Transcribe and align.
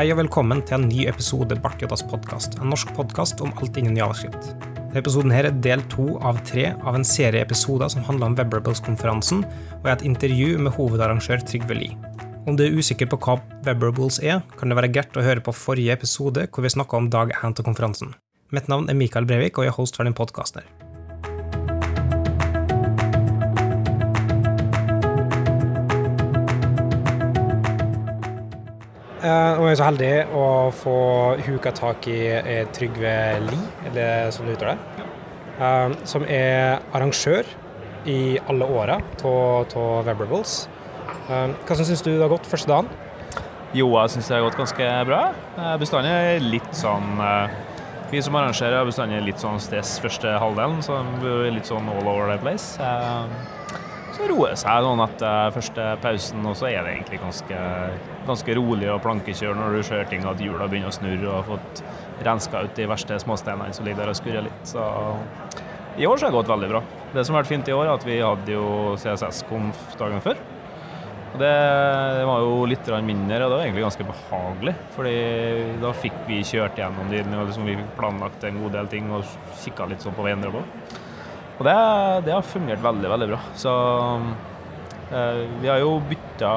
Hei 0.00 0.06
og 0.14 0.16
velkommen 0.16 0.62
til 0.64 0.78
en 0.78 0.86
ny 0.88 1.02
episode 1.10 1.58
Bartjotas 1.60 2.00
podkast, 2.08 2.54
en 2.56 2.70
norsk 2.72 2.88
podkast 2.96 3.42
om 3.44 3.50
alt 3.60 3.76
innen 3.76 3.98
javascript. 4.00 4.54
Denne 4.78 5.02
episoden 5.02 5.34
her 5.34 5.50
er 5.50 5.58
del 5.66 5.84
to 5.92 6.14
av 6.24 6.38
tre 6.48 6.70
av 6.72 6.96
en 6.96 7.04
serie 7.04 7.42
episoder 7.44 7.92
som 7.92 8.06
handler 8.08 8.30
om 8.30 8.38
Webrables-konferansen, 8.38 9.44
og 9.76 9.84
er 9.84 9.92
et 9.98 10.06
intervju 10.08 10.56
med 10.56 10.72
hovedarrangør 10.78 11.44
Trygve 11.44 11.76
Lie. 11.82 12.00
Om 12.48 12.56
du 12.56 12.64
er 12.64 12.80
usikker 12.80 13.12
på 13.12 13.20
hva 13.20 13.36
Webrables 13.68 14.22
er, 14.24 14.40
kan 14.56 14.72
det 14.72 14.80
være 14.80 14.94
greit 14.96 15.20
å 15.20 15.28
høre 15.28 15.44
på 15.44 15.58
forrige 15.66 16.00
episode 16.00 16.48
hvor 16.48 16.64
vi 16.64 16.72
snakka 16.78 16.96
om 16.96 17.12
dag 17.12 17.36
én 17.36 17.52
av 17.52 17.66
konferansen. 17.68 18.16
Mitt 18.56 18.72
navn 18.72 18.88
er 18.88 18.96
Mikael 18.96 19.28
Brevik, 19.28 19.60
og 19.60 19.68
jeg 19.68 19.76
er 19.76 19.82
host 19.84 20.00
for 20.00 20.08
din 20.08 20.16
podkasten 20.16 20.64
her. 20.64 20.79
Uh, 29.20 29.60
er 29.60 29.66
jeg 29.68 29.76
så 29.76 29.84
heldig 29.90 30.12
å 30.32 30.44
få 30.72 30.92
huka 31.44 31.74
tak 31.76 32.06
i 32.08 32.22
uh, 32.40 32.62
Trygve 32.72 33.10
Lie, 33.44 33.66
eller 33.90 34.30
som 34.32 34.46
det 34.48 34.54
uttaler 34.56 34.78
det, 34.80 35.04
uh, 35.58 35.92
som 36.08 36.24
er 36.24 36.80
arrangør 36.96 37.50
i 38.08 38.38
alle 38.48 38.64
åra 38.64 38.96
av 38.96 39.76
Webrables. 40.08 40.62
Hva 41.28 41.76
syns 41.76 42.00
du 42.00 42.14
det 42.14 42.22
har 42.22 42.32
gått 42.32 42.48
første 42.48 42.70
dagen? 42.72 42.88
Jo, 43.76 43.90
jeg 43.92 44.14
syns 44.14 44.30
det 44.30 44.38
har 44.38 44.46
gått 44.46 44.56
ganske 44.56 44.88
bra. 45.04 45.20
Bestandig 45.78 46.16
er 46.16 46.40
litt 46.42 46.72
sånn 46.74 47.20
Vi 48.10 48.24
som 48.24 48.40
arrangerer 48.40 48.80
har 48.80 48.88
bestandig 48.88 49.20
litt 49.28 49.44
sånn 49.44 49.60
stress 49.62 49.98
første 50.02 50.32
halvdelen, 50.40 50.80
så 50.82 51.04
det 51.20 51.36
er 51.44 51.54
litt 51.60 51.68
sånn 51.68 51.92
all 51.92 52.08
over 52.08 52.32
the 52.32 52.40
place. 52.40 52.80
Roer 54.28 54.54
seg 54.58 54.84
sånn 54.84 55.00
etter 55.04 55.54
første 55.54 55.86
pausen, 56.02 56.44
og 56.46 56.56
så 56.58 56.68
er 56.68 56.84
det 56.84 56.92
egentlig 56.94 57.20
ganske, 57.22 57.62
ganske 58.28 58.56
rolig 58.58 58.90
å 58.92 59.00
plankekjør 59.02 59.56
når 59.58 59.76
du 59.76 59.82
ser 59.86 60.06
ting 60.10 60.26
at 60.28 60.42
hjula 60.42 60.68
begynner 60.70 60.92
å 60.92 60.94
snurre 60.94 61.26
og 61.26 61.34
har 61.38 61.48
fått 61.48 61.82
renska 62.26 62.62
ut 62.66 62.76
de 62.76 62.86
verste 62.90 63.18
småsteinene 63.22 63.74
som 63.76 63.86
ligger 63.86 64.04
der 64.04 64.12
og 64.12 64.18
skurrer 64.20 64.46
litt. 64.46 64.62
Så 64.68 64.84
i 65.98 66.06
år 66.06 66.16
så 66.16 66.26
har 66.26 66.32
det 66.32 66.38
gått 66.38 66.52
veldig 66.52 66.70
bra. 66.70 66.84
Det 67.14 67.24
som 67.26 67.34
har 67.34 67.42
vært 67.42 67.50
fint 67.50 67.68
i 67.68 67.74
år, 67.74 67.88
er 67.88 67.96
at 67.96 68.06
vi 68.06 68.20
hadde 68.22 68.54
jo 68.54 68.66
CSS-konf 69.00 69.96
dagen 69.98 70.22
før. 70.24 70.38
Det, 71.30 71.50
det 72.18 72.24
var 72.26 72.42
jo 72.42 72.64
litt 72.66 72.88
mindre, 73.06 73.44
og 73.44 73.52
det 73.52 73.56
var 73.56 73.64
egentlig 73.64 73.84
ganske 73.86 74.06
behagelig. 74.08 74.74
fordi 74.96 75.18
da 75.82 75.92
fikk 75.94 76.24
vi 76.28 76.40
kjørt 76.46 76.78
gjennom 76.78 77.12
de, 77.12 77.22
liksom 77.22 77.68
vi 77.68 77.76
planlagt 77.98 78.44
en 78.44 78.58
god 78.62 78.74
del 78.78 78.90
ting 78.90 79.12
og 79.14 79.38
kikka 79.62 79.86
litt 79.90 80.02
sånn 80.04 80.16
på 80.16 80.26
endra 80.30 80.52
på. 80.54 80.64
Og 81.60 81.66
det, 81.68 81.76
det, 82.24 82.32
har 82.32 82.46
fungert 82.46 82.80
veldig, 82.80 83.08
veldig 83.12 83.28
bra. 83.34 83.38
Så 83.60 83.72
eh, 85.12 85.40
vi 85.60 85.68
har 85.68 85.82
jo 85.82 85.98
bytta 86.08 86.52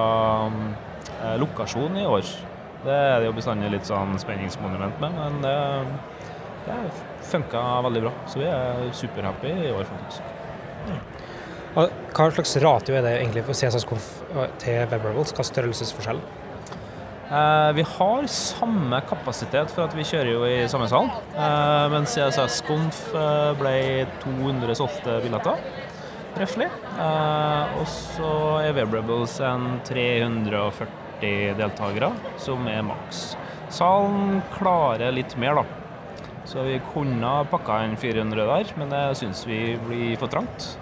eh, 1.19 1.33
lokasjon 1.41 1.97
i 1.99 2.05
år. 2.07 2.29
Det 2.85 2.95
er 2.95 3.17
det 3.19 3.27
jo 3.27 3.35
bestandig 3.35 3.71
litt 3.73 3.87
sånn 3.87 4.15
spenningsmonument 4.19 5.03
med, 5.03 5.17
men 5.19 5.43
det, 5.43 5.57
det 6.69 6.77
funka 7.27 7.65
veldig 7.89 8.05
bra. 8.05 8.13
Så 8.31 8.39
vi 8.39 8.47
er 8.47 8.87
superhappy 8.95 9.51
i 9.67 9.73
år, 9.75 9.83
faktisk. 9.91 10.31
Hva 11.73 12.29
slags 12.29 12.55
ratio 12.61 12.95
er 12.95 13.03
det 13.03 13.13
egentlig 13.17 13.43
for 13.47 13.57
CSS-konf 13.57 14.07
til 14.61 14.83
Webrables? 14.91 15.35
Hva 15.35 15.47
størrelsesforskjell? 15.47 16.19
Eh, 17.33 17.73
vi 17.73 17.81
har 17.81 18.27
samme 18.27 19.01
kapasitet, 19.09 19.71
for 19.73 19.87
at 19.87 19.95
vi 19.97 20.05
kjører 20.05 20.29
jo 20.35 20.43
i 20.45 20.57
samme 20.69 20.85
sal. 20.91 21.07
Eh, 21.33 21.85
men 21.89 22.05
CSS 22.05 22.59
Conf 22.67 23.07
eh, 23.17 23.53
ble 23.57 23.77
200 24.21 24.75
solgte 24.77 25.15
billetter, 25.23 25.63
røftlig. 26.37 26.67
Og 27.79 27.87
så 27.89 28.33
er 28.61 28.77
Web 28.77 28.93
en 29.49 29.65
340 29.87 31.57
deltakere, 31.57 32.11
som 32.37 32.67
er 32.69 32.85
maks. 32.85 33.23
Salen 33.73 34.43
klarer 34.53 35.15
litt 35.15 35.33
mer, 35.41 35.63
da. 35.63 35.65
Så 36.45 36.67
vi 36.67 36.77
kunne 36.93 37.33
pakka 37.49 37.81
inn 37.87 37.97
400 37.97 38.45
der, 38.45 38.77
men 38.77 38.93
det 38.93 39.05
syns 39.17 39.45
vi 39.49 39.73
blir 39.87 40.19
for 40.21 40.29
trangt. 40.29 40.75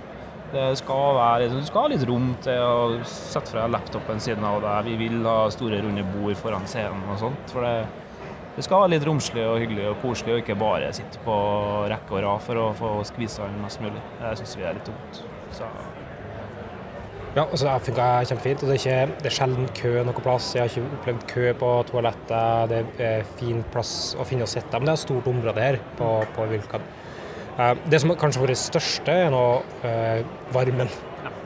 Det 0.52 0.68
skal 0.82 1.16
være 1.16 1.48
Du 1.54 1.62
skal 1.64 1.86
ha 1.86 1.90
litt 1.94 2.04
rom 2.10 2.34
til 2.44 2.60
å 2.60 3.00
sette 3.08 3.54
fra 3.54 3.70
laptopen 3.72 4.20
siden 4.20 4.44
av 4.44 4.60
deg. 4.64 4.90
Vi 4.90 4.98
vil 5.06 5.24
ha 5.24 5.46
store, 5.54 5.80
runde 5.86 6.04
bord 6.12 6.36
foran 6.40 6.68
scenen 6.68 7.06
og 7.08 7.22
sånt. 7.22 7.54
For 7.54 7.64
det, 7.64 7.86
det 8.58 8.66
skal 8.68 8.84
være 8.84 8.98
litt 8.98 9.08
romslig 9.08 9.46
og 9.48 9.62
hyggelig 9.64 9.88
og 9.94 10.02
koselig, 10.04 10.36
og 10.36 10.44
ikke 10.44 10.60
bare 10.60 10.92
sitte 10.98 11.24
på 11.24 11.38
rekke 11.92 12.18
og 12.18 12.24
rad 12.26 12.44
for 12.44 12.60
å 12.60 12.70
få 12.76 12.94
skvisa 13.08 13.48
inn 13.48 13.62
mest 13.64 13.80
mulig. 13.84 14.04
Det 14.20 14.36
syns 14.42 14.58
vi 14.60 14.68
er 14.68 14.76
litt 14.76 14.90
tungt. 14.92 15.24
Så. 15.56 15.70
Ja, 17.32 17.46
altså 17.46 17.64
Det 17.64 17.78
funka 17.88 18.06
kjempefint. 18.28 18.64
og 18.64 18.70
Det 18.74 18.76
er, 18.76 19.08
ikke, 19.08 19.28
er 19.30 19.36
sjelden 19.38 19.70
kø 19.78 19.92
noe 20.04 20.24
plass. 20.26 20.50
Jeg 20.56 20.66
har 20.66 20.74
ikke 20.74 20.98
opplevd 20.98 21.28
kø 21.32 21.46
på 21.62 21.70
toalettet. 21.94 22.74
Det 22.74 23.08
er 23.08 23.24
fin 23.40 23.64
plass 23.72 23.94
å 24.20 24.28
finne 24.28 24.44
og 24.44 24.52
sitte. 24.52 24.76
Men 24.76 24.90
det 24.90 24.98
er 24.98 25.00
et 25.00 25.06
stort 25.08 25.32
område 25.32 25.64
her 25.64 25.80
på, 25.96 26.10
på 26.36 26.50
Vulkan. 26.52 26.84
Eh, 27.58 27.74
det 27.92 28.02
som 28.02 28.14
kanskje 28.16 28.42
har 28.42 28.48
vært 28.48 28.62
største, 28.62 29.16
er 29.26 29.34
nå 29.34 29.46
uh, 29.84 30.22
varmen. 30.56 30.92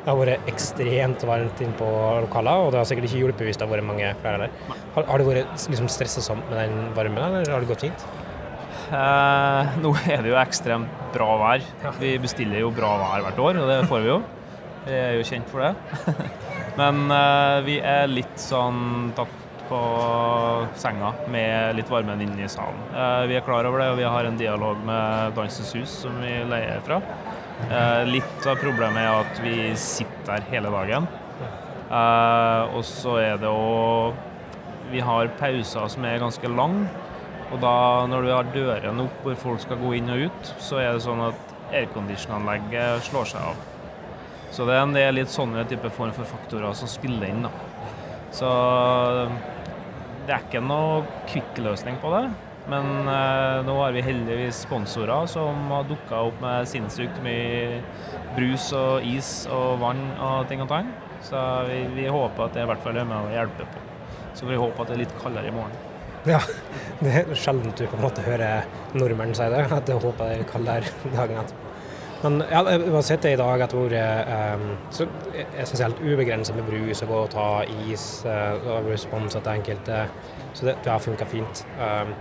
Det 0.06 0.12
har 0.12 0.20
vært 0.20 0.52
ekstremt 0.52 1.24
varmt 1.26 1.62
inne 1.66 1.74
på 1.80 1.88
lokaler, 2.28 2.68
og 2.68 2.74
det 2.74 2.82
har 2.82 2.86
sikkert 2.90 3.10
ikke 3.10 3.24
hjulpet 3.24 3.48
hvis 3.48 3.58
det 3.58 3.66
har 3.66 3.74
vært 3.74 3.88
mange 3.88 4.12
flere 4.22 4.46
der. 4.46 4.76
Har, 4.94 5.08
har 5.10 5.22
det 5.22 5.28
vært 5.32 5.66
liksom 5.72 5.90
stressesomt 5.90 6.46
med 6.52 6.62
den 6.62 6.94
varmen, 6.98 7.24
eller 7.24 7.56
har 7.56 7.66
det 7.66 7.72
gått 7.72 7.88
fint? 7.88 8.06
Eh, 8.94 9.78
nå 9.82 9.92
er 10.06 10.22
det 10.22 10.30
jo 10.30 10.38
ekstremt 10.38 11.06
bra 11.16 11.30
vær. 11.42 11.64
Vi 11.98 12.16
bestiller 12.22 12.62
jo 12.62 12.70
bra 12.76 12.92
vær 13.02 13.26
hvert 13.26 13.42
år, 13.48 13.62
og 13.64 13.72
det 13.72 13.80
får 13.90 14.04
vi 14.04 14.12
jo. 14.12 14.20
Vi 14.86 15.00
er 15.00 15.16
jo 15.18 15.26
kjent 15.26 15.50
for 15.50 15.66
det. 15.66 15.74
Men 16.80 17.08
eh, 17.10 17.58
vi 17.66 17.80
er 17.82 18.12
litt 18.12 18.38
sånn 18.42 19.10
tatt 19.18 19.42
på 19.70 19.80
senga 20.80 21.14
med 21.32 21.76
litt 21.78 21.90
varmen 21.92 22.22
inne 22.22 22.46
i 22.46 22.50
salen. 22.52 22.82
Eh, 22.94 23.24
vi 23.30 23.38
er 23.38 23.46
klar 23.46 23.68
over 23.68 23.82
det, 23.82 23.90
og 23.94 24.00
vi 24.00 24.08
har 24.16 24.28
en 24.28 24.38
dialog 24.40 24.82
med 24.86 25.36
Dansens 25.38 25.74
Hus 25.78 25.96
som 26.06 26.20
vi 26.22 26.34
leier 26.50 26.84
fra. 26.86 27.02
Eh, 27.70 28.04
litt 28.10 28.48
av 28.48 28.60
problemet 28.62 29.02
er 29.02 29.24
at 29.24 29.42
vi 29.44 29.72
sitter 29.80 30.28
der 30.28 30.48
hele 30.52 30.72
dagen. 30.74 31.08
Eh, 31.86 32.76
og 32.76 32.84
så 32.88 33.20
er 33.22 33.38
det 33.42 33.52
òg 33.52 34.16
Vi 34.92 35.00
har 35.02 35.32
pauser 35.40 35.88
som 35.90 36.06
er 36.06 36.22
ganske 36.22 36.50
lange. 36.50 36.86
Og 37.52 37.58
da 37.62 38.06
når 38.10 38.22
du 38.22 38.30
har 38.30 38.52
dørene 38.54 39.06
opp 39.08 39.24
hvor 39.26 39.38
folk 39.42 39.64
skal 39.64 39.80
gå 39.82 39.96
inn 39.98 40.12
og 40.14 40.28
ut, 40.28 40.52
så 40.62 40.78
er 40.82 40.94
det 40.94 41.02
sånn 41.06 41.24
at 41.26 41.56
aircondition-anlegget 41.74 43.08
slår 43.08 43.32
seg 43.32 43.48
av. 43.50 43.64
Så 44.54 44.68
det 44.70 44.76
er 44.76 44.84
en 44.86 44.94
del 44.96 45.18
litt 45.18 45.34
sånne 45.34 45.66
type 45.68 45.90
form 45.98 46.14
for 46.16 46.30
faktorer 46.30 46.78
som 46.78 46.88
spiller 46.90 47.34
inn. 47.34 47.48
da. 47.48 47.52
Så 48.36 48.52
det 50.26 50.36
er 50.36 50.44
ikke 50.46 50.62
noe 50.66 51.06
kvikkløsning 51.30 51.98
på 52.02 52.12
det. 52.16 52.26
Men 52.72 53.10
eh, 53.12 53.60
nå 53.66 53.76
har 53.78 53.94
vi 53.94 54.02
heldigvis 54.06 54.64
sponsorer 54.66 55.28
som 55.30 55.68
har 55.70 55.86
dukka 55.90 56.24
opp 56.32 56.40
med 56.42 56.70
sinnssykt 56.70 57.20
mye 57.26 57.82
brus 58.38 58.72
og 58.74 59.06
is 59.06 59.44
og 59.54 59.78
vann 59.84 60.02
og 60.18 60.48
ting 60.50 60.64
og 60.66 60.72
tang. 60.72 60.90
Så 61.26 61.42
vi, 61.70 61.84
vi, 61.94 62.08
håper 62.10 62.48
at 62.48 62.58
det 62.58 62.66
i 62.66 62.70
hvert 62.70 62.82
fall 62.86 62.98
er 63.02 63.06
med 63.10 63.30
å 63.30 63.34
hjelpe 63.34 63.68
på. 63.70 63.84
Så 64.36 64.50
vi 64.50 64.58
håper 64.60 64.82
at 64.82 64.92
det 64.92 64.98
er 64.98 65.04
litt 65.06 65.14
kaldere 65.22 65.52
i 65.52 65.56
morgen. 65.56 65.78
Ja, 66.26 66.40
det 67.06 67.14
er 67.22 67.38
sjelden 67.38 67.74
du 67.78 67.86
måte 68.02 68.26
hører 68.26 68.66
nordmenn 68.98 69.36
si 69.38 69.46
det. 69.54 69.62
At 69.70 69.90
jeg 69.90 70.02
håper 70.02 70.34
det 70.34 70.42
er 70.42 70.50
kaldere 70.50 71.14
dagen 71.14 71.44
etterpå. 71.44 71.62
Men 72.26 72.42
ja, 72.50 72.64
uansett 72.90 73.22
det 73.22 73.36
i 73.36 73.38
dag 73.38 73.62
at 73.62 73.74
det 73.92 74.00
har 74.02 74.56
um, 74.58 74.70
så 74.90 75.06
essensielt 75.62 76.00
ubegrenset 76.02 76.56
med 76.58 76.66
brus 76.66 77.04
og 77.06 77.12
gå 77.12 77.20
og 77.22 77.28
ta 77.36 77.50
is 77.92 78.06
eh, 78.26 78.66
og 78.66 78.88
respons 78.90 79.36
til 79.36 79.50
enkelte. 79.52 80.00
Så 80.58 80.66
det, 80.66 80.74
det 80.82 80.90
har 80.90 81.04
funka 81.04 81.28
fint. 81.30 81.62
Um, 81.78 82.16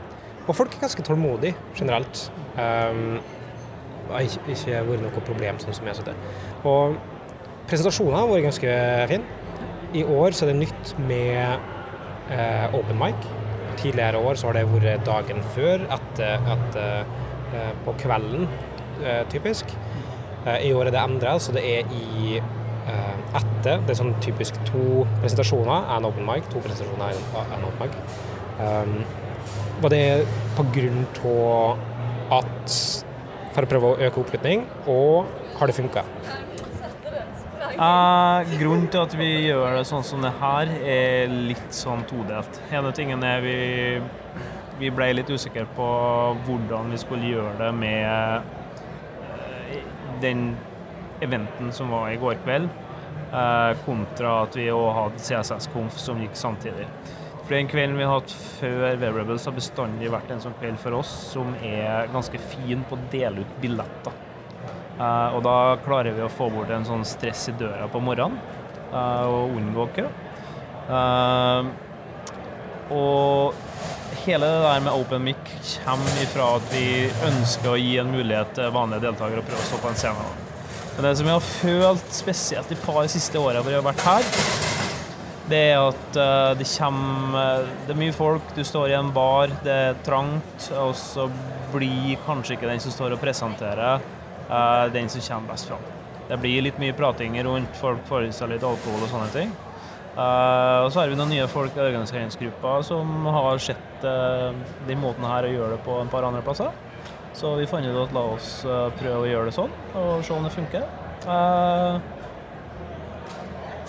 og 0.44 0.58
folk 0.58 0.74
er 0.76 0.82
ganske 0.82 1.06
tålmodige 1.06 1.56
generelt. 1.78 2.26
Um, 2.58 3.16
det 4.04 4.12
har 4.12 4.26
ikke, 4.26 4.44
ikke 4.52 4.82
vært 4.90 5.04
noe 5.06 5.24
problem 5.24 5.60
sånn 5.62 5.78
som 5.78 5.88
jeg 5.88 5.96
har 5.96 6.02
sett 6.02 6.68
Og 6.68 6.98
presentasjonen 7.70 8.18
har 8.18 8.28
vært 8.28 8.48
ganske 8.50 8.76
fin. 9.14 9.24
I 9.96 10.04
år 10.04 10.36
så 10.36 10.44
er 10.44 10.52
det 10.52 10.58
nytt 10.66 10.92
med 11.08 12.34
eh, 12.34 12.76
open 12.76 13.00
mic. 13.00 13.24
Tidligere 13.80 14.20
år 14.20 14.36
så 14.36 14.50
har 14.50 14.58
det 14.58 14.68
vært 14.68 15.08
dagen 15.08 15.40
før, 15.56 15.88
etter, 15.96 16.52
at 16.52 16.78
eh, 16.82 17.72
på 17.86 17.96
kvelden, 18.02 18.44
typisk. 19.32 19.74
Eh, 20.44 20.68
I 20.68 20.72
år 20.76 20.88
er 20.88 20.94
det 20.94 21.00
endra, 21.00 21.38
så 21.40 21.54
det 21.56 21.64
er 21.64 21.92
i 21.96 22.36
eh, 22.36 23.14
etter. 23.38 23.80
Det 23.80 23.94
er 23.94 24.00
sånn 24.00 24.14
typisk 24.24 24.58
to 24.68 25.04
presentasjoner, 25.22 25.88
en 25.96 26.08
open 26.08 26.26
mic, 26.28 26.48
to 26.52 26.60
presentasjoner, 26.64 27.16
en 27.56 27.68
open 27.70 27.86
mic. 27.86 28.00
Og 29.82 29.88
det 29.90 29.98
er 29.98 30.26
på 30.54 30.66
grunn 30.74 31.02
av 31.30 32.38
at 32.42 32.76
For 33.54 33.62
å 33.62 33.68
prøve 33.70 33.90
å 33.92 33.98
øke 34.02 34.18
oppslutning, 34.18 34.64
og 34.90 35.28
har 35.60 35.70
det 35.70 35.76
funka? 35.76 36.02
Eh, 37.74 38.54
grunnen 38.58 38.88
til 38.90 38.98
at 39.04 39.14
vi 39.14 39.28
gjør 39.46 39.76
det 39.78 39.84
sånn 39.86 40.02
som 40.06 40.24
det 40.26 40.32
her, 40.40 40.72
er 40.82 41.30
litt 41.30 41.70
sånn 41.74 42.02
todelt. 42.10 42.58
En 42.74 42.88
av 42.90 42.96
tingene 42.98 43.30
er 43.36 43.46
vi, 43.46 43.54
vi 44.80 44.90
ble 44.90 45.12
litt 45.20 45.30
usikre 45.30 45.68
på 45.76 45.86
hvordan 46.48 46.90
vi 46.90 46.98
skulle 46.98 47.30
gjøre 47.30 47.54
det 47.62 47.70
med 47.78 48.50
den 50.24 50.54
eventen 51.24 51.72
som 51.72 51.92
var 51.94 52.10
i 52.10 52.18
går 52.20 52.40
kveld, 52.44 52.68
eh, 53.32 53.70
kontra 53.84 54.42
at 54.42 54.56
vi 54.58 54.70
òg 54.72 54.88
hadde 54.98 55.22
CSS-konf 55.22 55.98
som 56.00 56.20
gikk 56.22 56.36
samtidig. 56.38 56.88
For 57.44 57.52
den 57.52 57.68
kvelden 57.68 57.98
vi 58.00 58.06
har 58.08 58.22
hatt 58.22 58.32
før 58.32 58.96
Wearables, 58.96 59.44
har 59.44 59.56
bestandig 59.56 60.08
vært 60.12 60.30
en 60.32 60.40
sånn 60.40 60.56
kveld 60.60 60.80
for 60.80 60.96
oss 60.96 61.10
som 61.34 61.52
er 61.60 62.08
ganske 62.12 62.40
fin 62.40 62.84
på 62.88 62.96
å 62.96 63.08
dele 63.12 63.44
ut 63.44 63.58
billetter. 63.60 64.16
Uh, 64.94 65.34
og 65.34 65.42
da 65.44 65.56
klarer 65.84 66.14
vi 66.14 66.22
å 66.24 66.30
få 66.30 66.46
bort 66.54 66.70
en 66.72 66.86
sånn 66.86 67.02
stress 67.04 67.48
i 67.50 67.56
døra 67.58 67.88
på 67.90 68.00
morgenen 68.00 68.38
uh, 68.94 69.26
og 69.26 69.56
unngå 69.58 69.88
kø. 69.96 70.06
Og 72.94 73.63
hele 74.26 74.46
det 74.48 74.62
der 74.64 74.80
med 74.84 74.92
open 74.96 75.24
mic 75.24 75.52
kommer 75.84 76.22
ifra 76.22 76.54
at 76.56 76.68
vi 76.72 76.86
ønsker 77.28 77.72
å 77.72 77.78
gi 77.80 77.98
en 78.00 78.12
mulighet 78.12 78.54
til 78.56 78.72
vanlige 78.74 79.04
deltakere 79.06 79.42
å 79.42 79.46
prøve 79.46 79.60
å 79.60 79.68
stå 79.68 79.80
på 79.82 79.90
en 79.90 79.98
scene. 80.00 80.28
Men 80.94 81.08
det 81.08 81.16
som 81.18 81.28
jeg 81.28 81.36
har 81.36 81.48
følt 81.48 82.14
spesielt 82.14 82.72
i 82.72 82.78
par 82.84 83.06
siste 83.10 83.40
åra 83.40 83.62
hvor 83.62 83.74
jeg 83.74 83.82
har 83.82 83.88
vært 83.88 84.04
her, 84.06 84.28
det 85.50 85.60
er 85.74 85.80
at 85.82 86.16
uh, 86.16 86.52
det 86.56 86.64
kommer 86.70 87.66
Det 87.84 87.92
er 87.92 88.00
mye 88.00 88.14
folk, 88.16 88.54
du 88.56 88.62
står 88.64 88.94
i 88.94 88.96
en 88.96 89.10
bar, 89.12 89.52
det 89.64 89.74
er 89.90 89.98
trangt, 90.06 90.70
og 90.80 90.94
så 90.96 91.28
blir 91.74 92.16
kanskje 92.24 92.56
ikke 92.56 92.70
den 92.70 92.80
som 92.80 92.94
står 92.94 93.16
og 93.16 93.20
presenterer, 93.20 94.00
uh, 94.48 94.86
den 94.94 95.10
som 95.12 95.20
kommer 95.26 95.52
best 95.52 95.68
fram. 95.68 95.84
Det 96.30 96.40
blir 96.40 96.64
litt 96.64 96.80
mye 96.80 96.96
prating 96.96 97.36
rundt, 97.44 97.76
folk 97.76 98.06
får 98.08 98.30
i 98.30 98.32
seg 98.32 98.54
litt 98.54 98.64
alkohol 98.64 99.04
og 99.04 99.12
sånne 99.12 99.32
ting. 99.34 99.52
Uh, 100.14 100.84
og 100.84 100.92
så 100.94 101.00
har 101.00 101.10
vi 101.10 101.18
noen 101.18 101.32
nye 101.34 101.46
folk 101.50 101.74
i 101.74 101.82
organiseringsgruppa 101.82 102.76
som 102.86 103.26
har 103.34 103.58
sett 103.62 104.04
den 104.04 105.00
måten 105.00 105.24
her 105.26 105.48
å 105.48 105.50
gjøre 105.50 105.74
det 105.74 105.84
på 105.86 105.96
en 105.98 106.10
par 106.12 106.26
andre 106.28 106.42
plasser. 106.44 106.70
Så 107.34 107.56
vi 107.58 107.66
fant 107.66 107.86
ut 107.86 107.98
at 107.98 108.12
la 108.14 108.22
oss 108.36 108.50
prøve 109.00 109.24
å 109.24 109.26
gjøre 109.26 109.50
det 109.50 109.56
sånn, 109.56 109.72
og 109.98 110.20
se 110.22 110.36
om 110.36 110.44
det 110.46 110.52
funker. 110.54 110.84
Uh, 111.26 111.98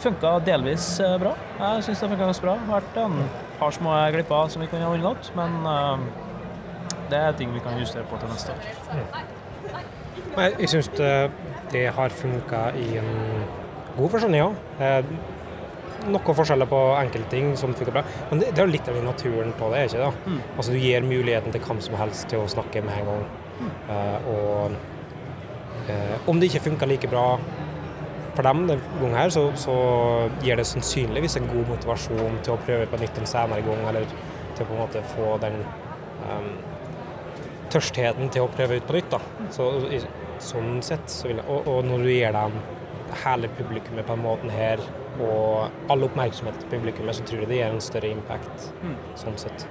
funka 0.06 0.40
delvis 0.46 1.00
eh, 1.00 1.18
bra. 1.22 1.34
Jeg 1.60 1.84
syns 1.88 2.04
det 2.04 2.10
funka 2.12 2.28
ganske 2.30 2.46
bra. 2.46 2.56
Vært 2.70 3.00
en 3.02 3.18
par 3.60 3.74
små 3.76 3.96
glipper 4.14 4.52
som 4.54 4.64
vi 4.64 4.70
kunne 4.72 4.88
ha 4.88 4.94
unngått, 4.94 5.32
men 5.38 5.56
uh, 5.66 5.98
det 7.12 7.22
er 7.22 7.38
ting 7.40 7.54
vi 7.56 7.64
kan 7.66 7.80
justere 7.80 8.06
på 8.10 8.20
til 8.22 8.32
neste 8.32 8.54
år. 8.54 8.60
Mm. 8.94 9.08
Jeg 10.60 10.70
syns 10.70 10.92
det, 10.98 11.14
det, 11.72 11.86
har 11.96 12.10
funka 12.22 12.68
i 12.76 12.98
en 13.00 13.12
god 13.96 14.10
forstand, 14.12 14.36
ja. 14.36 14.50
Noen 16.06 16.38
forskjeller 16.38 16.70
på 16.70 16.80
enkelte 17.00 17.32
ting 17.32 17.54
som 17.58 17.74
funker 17.74 17.96
bra, 17.96 18.04
men 18.30 18.42
det, 18.42 18.52
det 18.54 18.62
er 18.62 18.68
jo 18.68 18.74
litt 18.76 18.90
av 18.92 18.98
naturen 19.06 19.54
på 19.58 19.70
det, 19.74 19.86
ikke 19.90 20.04
det? 20.04 20.12
Mm. 20.26 20.42
Altså 20.56 20.76
Du 20.76 20.80
gir 20.82 21.08
muligheten 21.08 21.56
til 21.56 21.64
hvem 21.66 21.82
som 21.82 21.98
helst 22.00 22.28
til 22.32 22.44
å 22.44 22.50
snakke 22.52 22.84
med 22.86 23.00
en 23.02 23.10
gang. 23.12 23.24
Mm. 23.56 23.72
Uh, 23.90 24.28
og 24.36 25.90
uh, 25.90 26.30
om 26.30 26.42
det 26.42 26.52
ikke 26.52 26.68
funker 26.68 26.92
like 26.92 27.10
bra 27.12 27.28
for 28.36 28.44
dem 28.44 28.66
denne 28.68 29.00
gangen 29.00 29.18
her, 29.18 29.32
så, 29.32 29.48
så, 29.60 29.76
gir 30.44 30.60
det 30.60 30.68
sannsynligvis 30.68 31.38
en 31.40 31.50
god 31.50 31.70
motivasjon 31.72 32.40
til 32.44 32.56
å 32.56 32.62
prøve 32.68 32.88
på 32.92 33.00
nytt 33.02 33.20
en 33.22 33.30
senere 33.30 33.64
gang, 33.66 33.84
eller 33.90 34.08
til 34.56 34.66
å 34.66 34.68
på 34.68 34.76
en 34.76 34.82
måte 34.82 35.04
få 35.14 35.36
den 35.44 35.62
um, 36.28 36.50
tørstheten 37.72 38.32
til 38.34 38.46
å 38.46 38.52
prøve 38.52 38.80
ut 38.80 38.88
på 38.88 38.98
nytt. 38.98 39.16
da. 39.16 39.22
Så, 39.56 39.70
i, 39.88 40.02
sånn 40.44 40.82
sett 40.84 41.08
så 41.12 41.30
vil 41.30 41.40
jeg, 41.40 41.48
og, 41.48 41.68
og, 41.72 41.88
når 41.88 42.04
du 42.04 42.12
gir 42.12 42.36
dem 42.36 42.60
hele 43.24 43.50
publikummet 43.58 44.08
på 44.08 44.16
den 44.16 44.26
måten 44.26 44.52
her, 44.52 44.84
og 45.24 45.92
all 45.94 46.06
oppmerksomhet 46.08 46.60
til 46.62 46.70
publikummet, 46.76 47.18
så 47.18 47.26
tror 47.28 47.44
jeg 47.44 47.52
det 47.52 47.62
gir 47.62 47.72
en 47.72 47.84
større 47.84 48.12
impact 48.12 48.70
mm. 48.84 49.00
sånn 49.24 49.42
sett. 49.46 49.68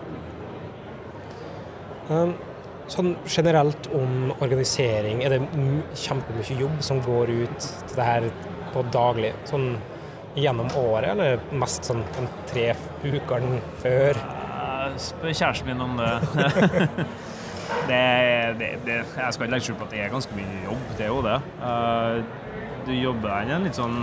Um, 2.09 2.35
Sånn 2.93 3.15
generelt 3.25 3.87
om 3.97 4.29
organisering, 4.45 5.23
er 5.25 5.33
det 5.33 5.41
kjempemye 5.97 6.57
jobb 6.61 6.83
som 6.85 6.99
går 7.05 7.31
ut 7.33 7.69
til 7.89 7.97
det 7.97 8.05
her 8.05 8.27
på 8.75 8.83
daglig? 8.93 9.31
Sånn 9.49 9.71
gjennom 10.37 10.69
året, 10.77 11.15
eller 11.15 11.41
mest 11.57 11.89
sånn 11.89 12.03
de 12.19 12.27
tre 12.51 12.67
ukene 13.07 13.63
før? 13.81 14.21
Spør 15.01 15.33
kjæresten 15.33 15.71
min 15.71 15.81
om 15.81 15.97
det. 15.97 16.13
det, 17.89 18.03
det, 18.61 18.71
det 18.85 18.99
jeg 19.01 19.33
skal 19.33 19.47
ikke 19.47 19.53
legge 19.55 19.69
skjul 19.71 19.79
på 19.81 19.89
at 19.89 19.97
det 19.97 20.05
er 20.05 20.13
ganske 20.13 20.37
mye 20.37 20.65
jobb, 20.67 20.85
det 20.99 21.07
er 21.07 21.13
jo 21.15 21.23
det. 21.25 21.39
Uh, 21.65 22.59
du 22.85 22.93
jobber 22.99 23.31
deg 23.31 23.47
inn 23.47 23.55
i 23.55 23.57
en 23.57 23.69
litt 23.71 23.81
sånn 23.81 24.01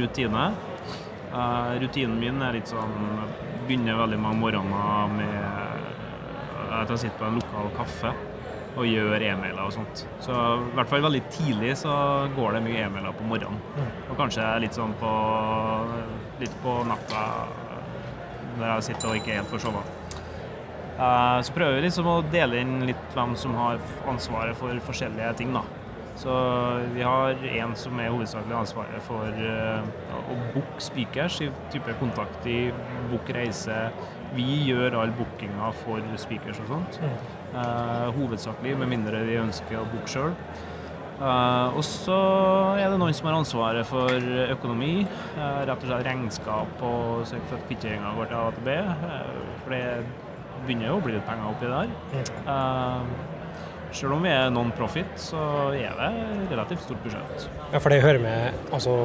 rutine. 0.00 0.48
Uh, 1.36 1.74
rutinen 1.82 2.16
min 2.16 2.40
er 2.40 2.54
litt 2.56 2.70
sånn 2.70 2.94
Begynner 3.66 3.98
veldig 3.98 4.18
mange 4.22 4.40
morgener 4.40 5.10
med 5.12 5.92
at 6.76 6.92
jeg 6.94 7.02
sitter 7.02 7.18
på 7.18 7.26
en 7.28 7.36
lokal 7.40 7.68
kaffe 7.76 8.12
og 8.76 8.84
gjør 8.84 9.22
e-mailer 9.24 9.62
og 9.64 9.72
sånt. 9.72 10.02
Så 10.20 10.32
i 10.36 10.74
hvert 10.76 10.90
fall 10.90 11.04
veldig 11.06 11.22
tidlig 11.32 11.72
så 11.80 11.92
går 12.36 12.56
det 12.56 12.64
mye 12.66 12.82
e-mailer 12.84 13.14
på 13.16 13.24
morgenen. 13.28 13.60
Mm. 13.76 13.86
Og 14.10 14.18
kanskje 14.20 14.48
litt 14.60 14.76
sånn 14.76 14.92
på 15.00 15.12
litt 16.42 16.58
på 16.64 16.74
natta 16.88 17.22
når 18.56 18.68
jeg 18.68 18.86
sitter 18.90 19.10
og 19.10 19.20
ikke 19.20 19.32
er 19.32 19.40
helt 19.40 19.52
for 19.52 19.64
sova. 19.64 19.84
Uh, 20.96 21.40
så 21.44 21.52
prøver 21.52 21.76
vi 21.76 21.88
liksom 21.88 22.06
å 22.08 22.20
dele 22.32 22.60
inn 22.62 22.78
litt 22.88 23.16
hvem 23.16 23.34
som 23.36 23.56
har 23.58 23.80
ansvaret 24.08 24.56
for 24.56 24.84
forskjellige 24.86 25.34
ting, 25.40 25.52
da. 25.56 25.64
Så 26.16 26.32
vi 26.94 27.02
har 27.04 27.36
en 27.60 27.74
som 27.76 27.98
er 28.00 28.08
hovedsakelig 28.08 28.56
ansvaret 28.56 29.04
for 29.04 29.28
uh, 29.36 29.84
å 30.16 30.36
booke 30.54 30.80
speakers 30.80 31.42
i 31.44 31.50
type 31.72 31.92
kontakt 32.00 32.46
i 32.48 32.70
book 33.10 33.28
reise, 33.36 33.76
vi 34.36 34.46
gjør 34.70 34.96
all 35.02 35.12
bookinga 35.16 35.68
for 35.82 36.16
speakers 36.20 36.60
og 36.64 36.72
sånt. 36.72 36.98
Mm. 37.02 37.18
Uh, 37.52 38.08
hovedsakelig, 38.16 38.74
med 38.80 38.90
mindre 38.94 39.22
de 39.28 39.36
ønsker 39.42 39.78
å 39.80 39.84
booke 39.92 40.10
sjøl. 40.12 40.32
Uh, 41.16 41.24
eh, 41.24 41.76
og 41.78 41.84
så 41.86 42.16
er 42.76 42.90
det 42.92 42.98
noen 43.00 43.14
som 43.16 43.30
har 43.30 43.38
ansvaret 43.38 43.88
for 43.88 44.32
økonomi. 44.56 45.06
Uh, 45.36 45.62
rett 45.68 45.78
og 45.78 45.88
slett 45.88 46.04
regnskap 46.08 46.84
og 46.84 47.24
sørge 47.28 47.48
for 47.48 47.60
at 47.60 47.70
kvitteringa 47.70 48.12
går 48.18 48.32
til 48.32 48.42
AtB. 48.42 48.68
for 49.62 49.76
det 49.76 49.84
begynner 50.66 50.90
jo 50.90 50.98
å 50.98 51.04
bli 51.04 51.16
litt 51.16 51.28
penger 51.28 51.52
oppi 51.52 51.72
der. 51.72 53.35
Selv 53.94 54.16
om 54.16 54.24
vi 54.26 54.30
er 54.32 54.50
non-profit, 54.52 55.12
så 55.20 55.40
er 55.76 55.94
det 55.98 56.12
relativt 56.50 56.86
stort 56.86 57.02
budsjett. 57.04 57.50
Ja, 57.72 57.80
for 57.80 57.92
det 57.92 58.02
hører 58.04 58.22
med 58.22 58.72
altså 58.74 58.96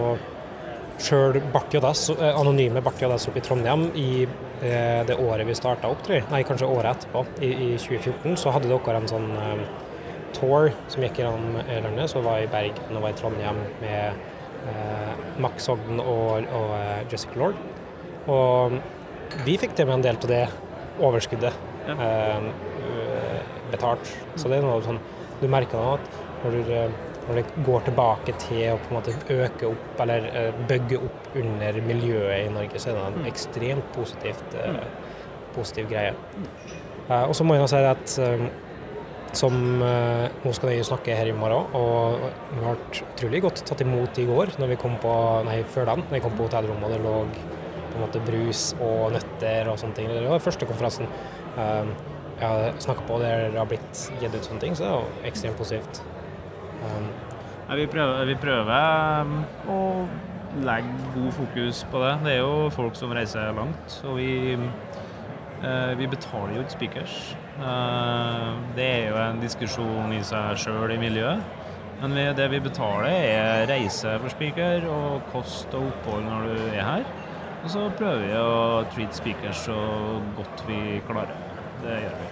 Sjøl 1.01 1.39
Bart 1.54 1.74
JS, 1.74 2.12
anonyme 2.31 2.81
Bart 2.86 3.01
JS 3.01 3.30
oppe 3.30 3.42
i 3.42 3.45
Trondheim 3.45 3.88
i 3.98 4.10
Eh, 4.62 5.06
det 5.06 5.16
året 5.16 5.48
vi 5.48 5.56
starta 5.57 5.89
opp, 5.89 6.04
tror 6.06 6.19
jeg, 6.19 6.25
nei 6.30 6.44
kanskje 6.45 6.68
året 6.69 7.00
etterpå, 7.00 7.24
i, 7.42 7.50
i 7.50 7.69
2014, 7.81 8.36
så 8.38 8.51
hadde 8.54 8.69
dere 8.69 9.00
en 9.00 9.10
sånn 9.10 9.31
um, 9.33 9.63
tour 10.38 10.69
som 10.92 11.01
gikk 11.01 11.18
gjennom 11.18 11.57
landet. 11.57 12.12
Så 12.12 12.22
var 12.22 12.44
i 12.44 12.50
Bergen 12.51 13.00
og 13.00 13.01
var 13.01 13.16
i 13.16 13.18
Trondheim 13.18 13.57
med 13.81 14.22
uh, 14.67 15.24
Max 15.41 15.65
Ogden 15.74 15.98
og, 16.03 16.46
og 16.46 16.75
uh, 16.75 17.00
Jessica 17.10 17.41
Lord. 17.41 17.58
Og 18.29 18.77
vi 19.48 19.58
fikk 19.58 19.74
til 19.74 19.89
med 19.89 19.98
en 19.98 20.05
del 20.05 20.22
av 20.22 20.29
det 20.29 20.44
overskuddet 21.01 21.58
ja. 21.89 21.98
uh, 21.98 22.51
betalt. 23.72 24.12
Så 24.36 24.51
det 24.51 24.60
er 24.60 24.68
noe 24.68 24.84
sånn 24.86 25.01
Du 25.42 25.48
merker 25.50 25.80
nå 25.80 25.96
at 25.96 26.20
når 26.44 26.58
du 26.58 26.75
når 27.28 27.38
det 27.38 27.63
går 27.66 27.86
tilbake 27.86 28.34
til 28.42 28.63
å 28.74 28.80
på 28.82 28.92
en 28.92 28.98
måte 28.98 29.13
øke 29.36 29.70
opp 29.70 30.01
eller 30.04 30.25
uh, 30.34 30.63
bygge 30.70 30.98
opp 31.06 31.38
under 31.40 31.78
miljøet 31.86 32.48
i 32.48 32.51
Norge, 32.54 32.82
så 32.82 32.92
er 32.92 32.98
det 32.98 33.06
en 33.06 33.20
mm. 33.22 33.30
ekstremt 33.30 33.94
positivt, 33.96 34.58
uh, 34.58 34.82
positiv 35.56 35.88
greie. 35.92 36.16
Uh, 37.08 37.24
og 37.28 37.36
så 37.38 37.48
må 37.48 37.58
jeg 37.58 37.72
si 37.72 37.86
at 37.94 38.20
som 39.32 39.54
Nå 39.80 40.51
skal 40.51 40.74
jeg 40.74 40.84
snakke 40.84 41.13
her 41.16 41.30
i 41.32 41.36
morgen, 41.36 41.70
og 41.72 42.18
vi 42.51 42.58
ble 42.60 42.74
utrolig 43.06 43.40
godt 43.46 43.62
tatt 43.63 43.80
imot 43.86 44.18
i 44.20 44.25
går 44.28 44.51
når 44.60 44.74
vi 44.74 44.78
kom 44.82 44.98
på, 45.00 45.13
nei, 45.48 45.62
før 45.72 45.88
den, 45.88 46.04
når 46.04 46.18
vi 46.18 46.22
kom 46.25 46.36
på 46.36 46.50
hotellrommet 46.50 46.90
og 46.90 46.92
det 46.92 47.00
lå 47.06 47.13
på 47.94 47.96
en 47.96 48.04
måte 48.04 48.24
brus 48.28 48.66
og 48.84 49.13
nøtter 49.16 49.72
og 49.72 49.80
sånne 49.80 49.96
ting. 49.96 50.12
Det 50.12 50.25
var 50.28 50.44
første 50.44 50.68
konferansen 50.68 51.08
jeg 51.08 52.11
har 52.48 52.79
snakka 52.79 53.05
på 53.07 53.19
der 53.21 53.51
det 53.51 53.60
har 53.60 53.69
blitt 53.69 54.01
gitt 54.21 54.36
ut 54.36 54.48
sånne 54.48 54.63
ting, 54.63 54.75
så 54.77 54.83
det 54.83 54.89
er 54.91 54.98
jo 54.98 55.29
ekstremt 55.29 55.60
positivt. 55.60 56.01
Um, 56.81 57.07
vi 57.77 57.86
prøver, 57.88 58.25
vi 58.25 58.36
prøver 58.36 59.21
um, 59.21 59.38
å 59.71 59.79
legge 60.65 61.12
god 61.15 61.31
fokus 61.38 61.86
på 61.91 62.01
det. 62.03 62.15
Det 62.25 62.33
er 62.33 62.41
jo 62.41 62.71
folk 62.74 62.98
som 63.00 63.13
reiser 63.15 63.53
langt, 63.55 63.98
og 64.03 64.17
vi, 64.19 64.57
uh, 65.63 65.93
vi 66.00 66.10
betaler 66.12 66.57
jo 66.57 66.65
ikke 66.65 66.77
speakers. 66.77 67.17
Uh, 67.62 68.57
det 68.75 68.88
er 68.88 69.10
jo 69.12 69.19
en 69.21 69.41
diskusjon 69.43 70.15
i 70.17 70.24
seg 70.25 70.60
sjøl 70.65 70.95
i 70.95 71.00
miljøet. 71.01 71.57
Men 72.01 72.17
vi, 72.17 72.25
det 72.33 72.48
vi 72.50 72.63
betaler, 72.65 73.12
er 73.13 73.67
reise 73.69 74.15
for 74.17 74.33
speaker 74.33 74.88
og 74.89 75.21
kost 75.29 75.69
og 75.77 75.91
opphold 75.91 76.25
når 76.25 76.50
du 76.50 76.63
er 76.71 76.81
her. 76.81 77.05
Og 77.62 77.69
så 77.69 77.86
prøver 77.93 78.25
vi 78.25 78.36
å 78.41 78.53
treat 78.89 79.13
speakers 79.13 79.67
så 79.67 79.77
godt 80.33 80.65
vi 80.65 80.98
klarer. 81.05 81.50
Det 81.81 81.97
gjør 82.03 82.17
vi. 82.21 82.29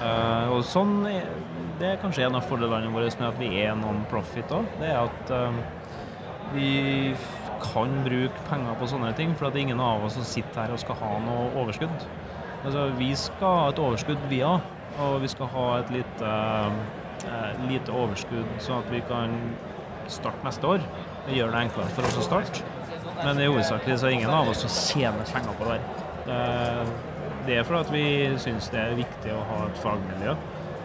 Uh, 0.00 0.54
og 0.54 0.62
sånn 0.64 0.94
Det 1.04 1.88
er 1.90 1.98
kanskje 2.00 2.24
en 2.24 2.38
av 2.38 2.46
fordelene 2.48 2.88
våre 2.92 3.10
med 3.18 3.26
at 3.26 3.38
vi 3.40 3.50
er 3.60 3.76
non-profit 3.76 4.52
òg. 4.56 4.68
Det 4.80 4.88
er 4.88 5.00
at 5.02 5.32
uh, 5.34 5.60
vi 6.54 6.70
kan 7.60 7.92
bruke 8.06 8.44
penger 8.48 8.78
på 8.80 8.88
sånne 8.88 9.12
ting, 9.18 9.34
for 9.36 9.50
det 9.50 9.60
er 9.60 9.68
ingen 9.68 9.82
av 9.84 10.04
oss 10.06 10.16
som 10.16 10.26
sitter 10.26 10.62
her 10.62 10.72
og 10.74 10.80
skal 10.80 10.96
ha 11.02 11.10
noe 11.24 11.50
overskudd. 11.60 12.06
Altså, 12.64 12.86
vi 12.96 13.10
skal 13.16 13.56
ha 13.58 13.68
et 13.72 13.80
overskudd, 13.80 14.24
vi 14.32 14.40
òg, 14.44 14.64
og 15.00 15.18
vi 15.22 15.30
skal 15.32 15.52
ha 15.52 15.66
et 15.82 15.92
lite, 15.94 16.32
uh, 17.26 17.60
lite 17.68 17.94
overskudd 17.96 18.56
sånn 18.64 18.80
at 18.80 18.90
vi 18.92 19.04
kan 19.08 19.36
starte 20.10 20.44
neste 20.48 20.74
år. 20.76 20.84
Det 21.28 21.36
gjør 21.36 21.52
det 21.52 21.64
enklere 21.66 21.96
for 21.96 22.08
oss 22.08 22.20
å 22.20 22.26
starte. 22.26 22.64
Men 23.20 23.40
i 23.40 23.48
hovedsakelig 23.50 24.00
så 24.00 24.08
er 24.08 24.16
ingen 24.16 24.32
av 24.32 24.48
oss 24.48 24.64
som 24.64 24.72
tjener 24.72 25.28
penger 25.28 25.56
på 25.60 25.68
det 25.68 25.76
her. 25.76 27.09
Det 27.46 27.56
er 27.58 27.66
fordi 27.66 27.94
vi 27.94 28.38
syns 28.38 28.68
det 28.72 28.80
er 28.80 28.98
viktig 28.98 29.32
å 29.34 29.44
ha 29.48 29.60
et 29.66 29.78
fagmiljø. 29.82 30.34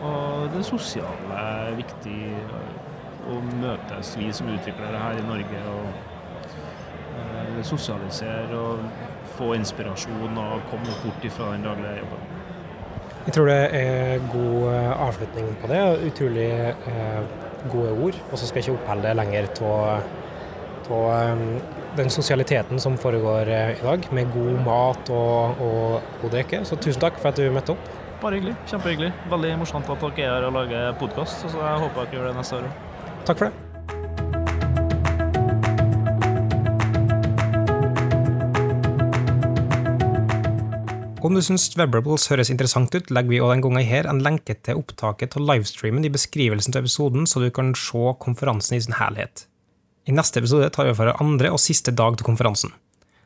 Og 0.05 0.49
det 0.53 0.63
sosiale 0.67 1.39
er 1.39 1.77
viktig 1.77 2.19
å 3.31 3.39
møtes, 3.61 4.13
vi 4.19 4.29
som 4.35 4.49
utvikler 4.53 4.93
det 4.93 5.01
her 5.01 5.19
i 5.19 5.25
Norge. 5.27 5.63
og 5.71 6.03
Sosialisere 7.65 8.57
og 8.59 8.81
få 9.37 9.53
inspirasjon 9.55 10.37
og 10.37 10.65
komme 10.69 10.97
bort 11.03 11.23
ifra 11.25 11.53
den 11.53 11.63
daglige 11.63 12.01
jobben. 12.01 12.25
Jeg 13.25 13.33
tror 13.33 13.47
det 13.49 13.61
er 13.73 14.25
god 14.29 14.67
eh, 14.69 14.91
avslutning 15.07 15.47
på 15.61 15.69
det. 15.71 15.79
Utrolig 16.11 16.49
eh, 16.51 17.21
gode 17.71 17.95
ord. 18.05 18.19
Og 18.31 18.37
så 18.37 18.47
skal 18.47 18.59
jeg 18.59 18.67
ikke 18.67 18.75
oppholde 18.81 19.07
det 19.07 19.15
lenger 19.17 19.47
av 19.65 20.03
den 21.97 22.09
sosialiteten 22.11 22.79
som 22.81 22.97
foregår 22.99 23.51
eh, 23.51 23.75
i 23.79 23.83
dag, 23.83 24.07
med 24.11 24.31
god 24.33 24.63
mat 24.65 25.11
og, 25.13 25.61
og 25.63 26.17
god 26.21 26.35
drikke. 26.37 26.63
Så 26.67 26.79
tusen 26.79 27.01
takk 27.03 27.19
for 27.21 27.31
at 27.31 27.39
du 27.39 27.47
møtte 27.53 27.75
opp. 27.75 27.91
Bare 28.21 28.39
hyggelig. 28.39 28.55
Kjempehyggelig. 28.71 29.11
Veldig 29.31 29.53
morsomt 29.61 29.91
at 29.91 30.01
dere 30.01 30.25
er 30.25 30.33
her 30.37 30.49
og 30.49 30.57
lager 30.57 30.97
podkast. 31.01 31.45
Så 31.45 31.61
jeg 31.61 31.85
håper 31.85 32.03
dere 32.03 32.19
gjør 32.19 32.27
det 32.31 32.35
neste 32.39 32.59
år 32.59 32.67
òg. 32.69 32.83
Takk 33.27 33.39
for 33.39 33.49
det. 33.49 33.65
Om 41.25 41.33
du 41.33 41.41
syns 41.41 41.71
Webrables 41.73 42.27
høres 42.29 42.51
interessant 42.53 42.93
ut, 42.93 43.07
legger 43.09 43.31
vi 43.31 43.39
også 43.41 43.55
den 43.55 43.63
gangen 43.65 43.87
her 43.89 44.05
en 44.05 44.21
lenke 44.21 44.53
til 44.61 44.77
opptaket 44.77 45.33
av 45.39 45.41
livestreamen 45.41 46.05
i 46.05 46.11
beskrivelsen 46.13 46.75
til 46.75 46.83
episoden, 46.83 47.25
så 47.25 47.41
du 47.41 47.49
kan 47.49 47.73
se 47.73 48.13
konferansen 48.21 48.77
i 48.77 48.83
sin 48.85 48.99
helhet. 48.99 49.47
I 50.05 50.13
neste 50.13 50.39
episode 50.39 50.69
tar 50.69 50.85
vi 50.85 50.93
for 50.93 51.09
andre 51.17 51.49
og 51.49 51.61
siste 51.61 51.93
dag 51.95 52.17
til 52.17 52.27
konferansen. 52.27 52.73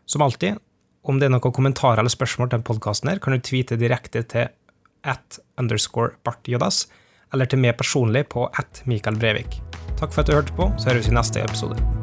Som 0.07 0.23
alltid, 0.23 0.61
om 1.03 1.19
det 1.19 1.27
er 1.27 1.33
noen 1.33 1.55
kommentarer 1.55 1.99
eller 1.99 2.13
spørsmål 2.13 2.53
til 2.53 2.63
podkasten, 2.63 3.11
kan 3.19 3.35
du 3.35 3.43
tweete 3.43 3.79
direkte 3.79 4.23
til 4.23 4.47
at 5.03 5.39
underscore 5.59 6.15
bartjodas, 6.23 6.85
eller 7.35 7.51
til 7.51 7.59
meg 7.59 7.75
personlig 7.79 8.25
på 8.31 8.47
at 8.47 8.83
Mikael 8.87 9.19
Brevik. 9.19 9.59
Takk 9.99 10.15
for 10.15 10.23
at 10.23 10.31
du 10.31 10.37
hørte 10.39 10.55
på, 10.55 10.71
så 10.79 10.93
høres 10.93 11.11
vi 11.11 11.17
i 11.17 11.19
neste 11.19 11.43
episode. 11.43 11.98